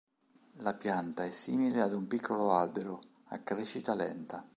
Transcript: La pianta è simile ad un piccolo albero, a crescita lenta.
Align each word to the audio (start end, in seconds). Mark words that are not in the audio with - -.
La 0.63 0.73
pianta 0.73 1.25
è 1.25 1.29
simile 1.29 1.79
ad 1.79 1.93
un 1.93 2.07
piccolo 2.07 2.53
albero, 2.53 3.01
a 3.25 3.37
crescita 3.37 3.93
lenta. 3.93 4.43